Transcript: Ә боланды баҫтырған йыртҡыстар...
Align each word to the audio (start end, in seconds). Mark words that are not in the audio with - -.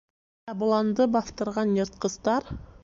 Ә 0.53 0.55
боланды 0.61 1.07
баҫтырған 1.17 1.79
йыртҡыстар... 1.81 2.53